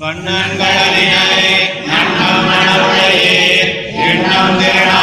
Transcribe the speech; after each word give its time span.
கண்ணன்களினை 0.00 1.40
நன்னம் 1.88 2.46
மணவுடையீர் 2.46 3.72
எண்ணம் 4.04 4.56
திரளாம 4.58 5.01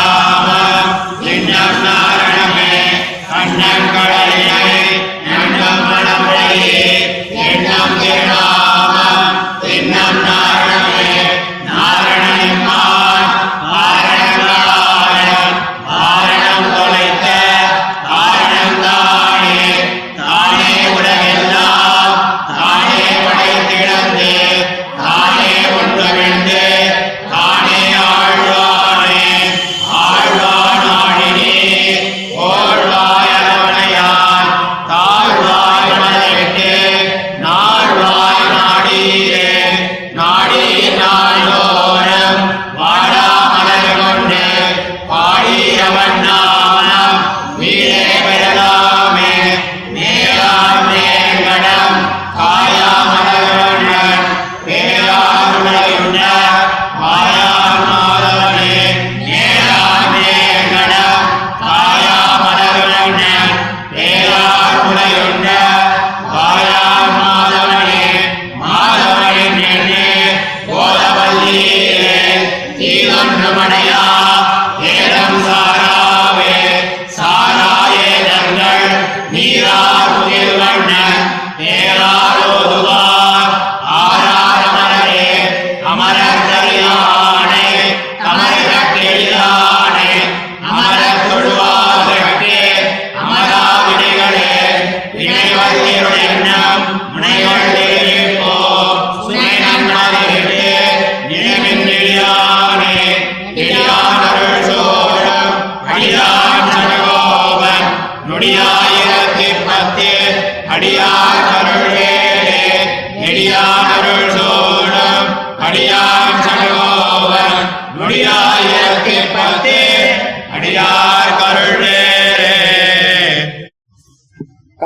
don't 65.10 65.44
know. 65.44 65.69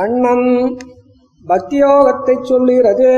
Kannan 0.03 0.78
பக்தியோகத்தைச் 1.47 2.44
சொல்லுகிறது. 2.44 3.12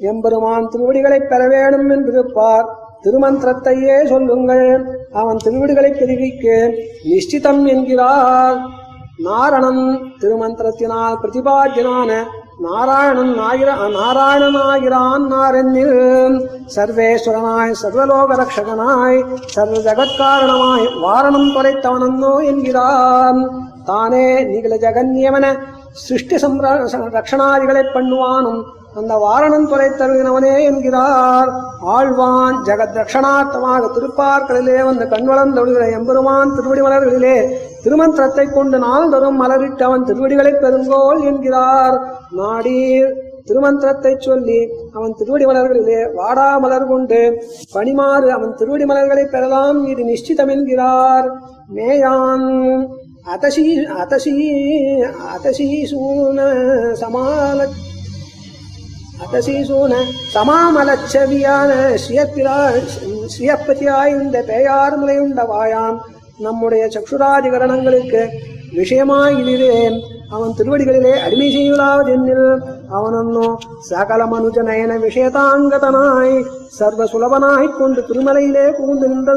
எம்பெருமான் 0.00 0.68
திருவடிகளை 0.68 1.18
பெற 1.20 1.48
வேண்டும் 1.48 1.88
என்றிருப்பார் 1.90 2.68
திருமந்திரத்தையே 3.02 3.96
சொல்லுங்கள். 4.06 4.68
அவன் 5.12 5.38
திருவிடுகளை 5.44 5.90
பெறுவிக்க 5.98 6.70
நிஷ்டிதம் 7.10 7.62
என்கிறார். 7.66 8.58
நாரணன் 9.24 9.82
திருமந்திரத்தினால் 10.20 11.16
பிரதிபாத்தியனான 11.22 12.10
நாராயணன் 12.58 13.38
ஆகிற 13.38 13.70
நாராயணனாகிறான் 13.98 15.24
நாரென்னில். 15.34 15.96
சர்வேஸ்வரனாய் 16.76 17.74
சர்வலோக 17.82 18.30
ரக்ஷகனாய் 18.42 19.20
சர்வ 19.46 19.76
ஜகத்காரணமாய் 19.86 20.86
வாரணம் 21.04 21.50
தொலைத்தவனன்னோ 21.56 22.34
என்கிறான். 22.44 23.40
தானே 23.84 24.44
நிகழ 24.44 24.76
ஜெகன்யவன 24.76 25.46
சிருஷ்டி 25.92 26.36
சம்ர 26.36 26.66
ரக்ஷணாதிகளை 27.18 27.82
பண்ணுவானும். 27.94 28.60
அந்த 28.98 29.14
வாரணன் 29.24 29.68
துறை 29.68 29.88
தருகினவனே 29.88 30.54
என்கிறார். 30.68 31.50
ஆழ்வான் 31.94 32.56
ஜெகத் 32.68 32.98
ரக்ஷணார்த்தமாக 33.00 33.90
திருப்பார்களிலே 33.96 34.84
வந்து 34.84 35.04
கண்வளந்தொழுகிற 35.04 35.84
எம்பெருமான் 35.98 36.54
திருவடி 36.54 36.80
மலர்களிலே 36.80 37.36
திருமந்திரத்தை 37.84 38.52
கொண்டு 38.52 38.78
நாள் 38.78 39.10
தரும் 39.10 39.38
மலரிட்டவன் 39.42 40.06
திருவடிகளை 40.08 40.52
பெருங்கோள் 40.52 41.20
என்கிறார். 41.30 41.96
நாடீர் 42.30 43.12
திருமந்திரத்தை 43.48 44.18
சொல்லி 44.18 44.60
அவன் 44.92 45.14
திருவடி 45.18 45.44
மலர்களிலே 45.44 46.00
வாடா 46.14 46.58
மலர் 46.58 46.88
கொண்டு 46.88 47.20
பணிமாறு 47.74 48.28
அவன் 48.28 48.54
திருவடி 48.54 48.84
மலர்களை 48.84 49.24
பெறலாம். 49.24 49.86
இது 49.86 50.02
நிச்சிதம் 50.02 50.50
என்கிறார். 50.56 51.28
மேயான் 51.74 52.48
அதசி 53.26 53.64
அதசி 53.94 54.34
அதசீசூன 55.30 56.38
சமால 56.94 57.66
அத்தசீசூன 59.20 59.94
சமாமலச்சவியான 60.34 61.70
ஸ்ரீயப்பிரா 61.96 62.56
ஸ்ரீயப்பதியாய் 63.26 64.12
இந்த 64.12 64.38
பேயார் 64.42 64.96
முலையுண்ட 64.98 65.42
வாயான் 65.44 65.98
நம்முடைய 66.38 66.84
சக்ஷுராதிகரணங்களுக்கு 66.88 68.22
விஷயமாயிலே 68.72 69.74
அவன் 70.30 70.56
திருவடிகளிலே 70.58 71.14
அடிமை 71.18 71.48
செய்யுளாவதென்னில் 71.54 72.46
அவனன்னோ 72.96 73.46
சகல 73.88 74.20
மனுஜ 74.32 74.56
நயன 74.68 74.92
விஷயதாங்கதனாய் 75.04 76.34
சர்வ 76.78 77.04
சுலபனாய்க் 77.12 77.78
கொண்டு 77.78 78.00
திருமலையிலே 78.08 78.64
புகுந்து 78.78 79.06
நின்று 79.12 79.36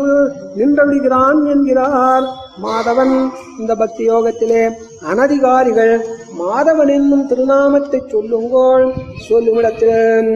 நின்றவிடுகிறான் 0.57 1.39
என்கிறார். 1.53 2.25
மாதவன் 2.63 3.15
இந்த 3.59 3.71
பக்தி 3.75 4.03
யோகத்திலே 4.09 4.63
அனதிகாரிகள் 5.11 5.95
மாதவன் 6.39 6.91
என்னும் 6.97 7.27
திருநாமத்தை 7.27 8.01
சொல்லுங்கோள். 8.13 8.87
சொல்லுமிடத்தில் 9.29 10.31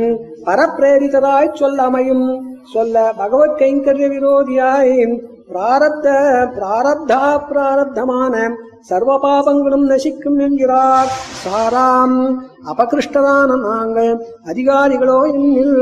பரப்பிரேரிதராய் 0.47 1.57
சொல்ல 1.61 1.81
அமையும் 1.83 2.27
சொல்ல 2.73 2.95
பகவத் 3.17 3.57
கைங்கரிய 3.59 4.07
விரோதியாய் 4.13 4.93
பிராரப்த 5.51 6.07
பிராரப்தா 6.55 7.21
பிராரப்தமான 7.49 8.33
சர்வ 8.89 9.13
பாபங்களும் 9.23 9.85
நசிக்கும் 9.91 10.37
என்கிறார். 10.39 11.09
சாராம் 11.43 12.13
அபகிருஷ்டதான 12.71 13.59
நாங்கள் 13.59 14.11
அதிகாரிகளோ 14.45 15.17
என்னில் 15.33 15.79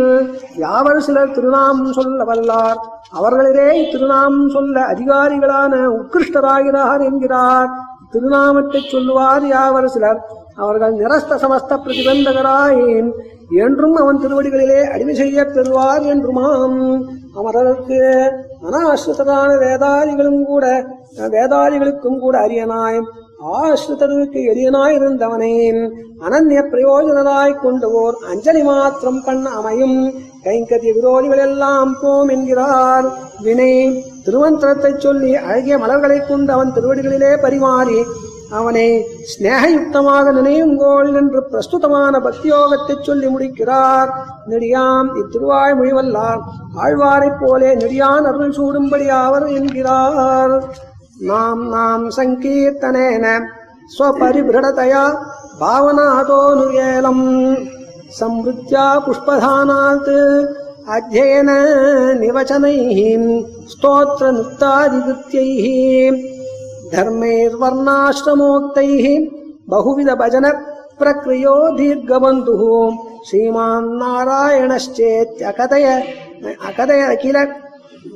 யாவர் 0.55 1.01
சிலர் 1.07 1.33
திருநாமம் 1.35 1.93
சொல்ல 1.97 2.23
வல்லார். 2.23 2.79
அவர்களிலே 3.19 3.67
திருநாமம் 3.91 4.49
சொல்ல 4.49 4.85
அதிகாரிகளான 4.93 5.73
உத்கிருஷ்டராகிறார் 5.99 7.03
என்கிறார். 7.09 7.69
திருநாமத்தை 8.11 8.81
சொல்லுவார் 8.91 9.45
யாவர் 9.45 9.87
சிலர். 9.95 10.19
அவர்கள் 10.57 10.93
நிரஸ்த 10.93 11.37
சமஸ்த 11.41 11.77
பிரதிபந்தகராயேன் 11.85 13.09
என்றும் 13.55 13.95
அவன் 13.95 14.21
திருவடிகளிலே 14.21 14.81
அடிமை 14.83 15.15
செய்ய 15.15 15.45
பெறுவார் 15.45 16.03
என்றுமாம். 16.03 16.77
அமரருக்கு 17.35 17.99
அனாஸ்ருதரான 18.67 19.49
வேதாதிகளும் 19.57 20.45
கூட 20.45 20.65
வேதாதிகளுக்கும் 21.33 22.19
கூட 22.19 22.39
அரியனாய் 22.39 22.99
ஆஸ்ருதருக்கு 23.53 24.39
எளியனாய் 24.51 24.95
இருந்தவனே 24.99 25.55
அனன்ய 26.25 26.59
பிரயோஜனராய் 26.71 27.59
கொண்டு 27.59 27.91
ஓர் 27.91 28.15
அஞ்சலி 28.29 28.63
மாத்திரம் 28.63 29.21
பண்ண 29.25 29.49
அமையும். 29.49 30.13
கைங்கரிய 30.43 30.93
விரோதிகள் 30.99 31.37
எல்லாம் 31.37 31.97
போம் 32.01 32.29
என்கிறார். 32.29 33.05
வினை 33.41 33.71
திருமந்திரத்தை 34.25 34.97
சொல்லி 34.97 35.35
அழகிய 35.35 35.77
மலர்களைக் 35.77 36.27
கொண்டு 36.27 36.53
அவன் 36.53 36.73
திருவடிகளிலே 36.73 37.41
பரிமாறி 37.41 37.99
அவனை 38.49 39.05
ஸ்நேகயுக்தமாக 39.31 40.31
நினையுங்கோள் 40.31 41.15
என்று 41.15 41.47
பிரஸ்துதமான 41.51 42.19
பக்தியோகத்தை 42.19 43.01
சொல்லி 43.01 43.27
முடிக்கிறார். 43.27 44.27
நெடியாம் 44.49 45.15
இத்திருவாய் 45.15 45.51
மொழிவல்லார். 45.51 46.39
ஆழ்வாரைப் 46.75 47.39
போலே 47.39 47.75
நெடியான் 47.75 48.25
அருள் 48.25 48.49
சூடும்படியாவர் 48.49 49.47
என்கிறார். 49.47 50.63
நாம் 51.19 51.69
நாம் 51.69 52.09
சங்கீர்த்தனேன 52.09 53.39
ஸ்வபரிபிரடதயா 53.99 55.13
பாவனாதோ 55.59 56.55
நுயேலம் 56.55 57.55
சம்ருத்தியா 58.19 59.05
புஷ்பதானாத் 59.05 60.13
அத்தியன 60.95 61.51
நிவச்சனை 62.19 63.13
ஸ்தோத்திர 63.73 64.31
நிறுத்தாதிகிருத்தியை 64.31 66.34
धर्मैर्वर्णाश्रमोक्तैः 66.94 69.06
बहुविधभजन 69.72 70.46
प्रक्रियो 71.00 71.54
दीर्घबन्धुः 71.76 72.62
श्रीमान् 73.28 73.86
नारायणश्चेत्यकथय 74.00 75.86
अकथय 76.68 77.02
किल 77.22 77.36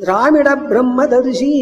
द्राविड 0.02 0.48
ब्रह्मदर्शी 0.68 1.52